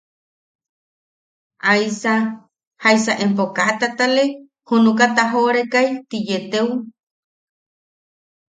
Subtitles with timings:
[1.73, 2.15] ¿Aise,
[2.83, 4.23] jaisa empo kaa tatale
[4.67, 6.69] junuka tajoʼoreka ti yeeteu!